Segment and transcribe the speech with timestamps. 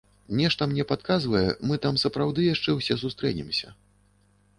[0.37, 3.67] Нешта мне падказвае, мы там сапраўды яшчэ ўсе сустрэнемся.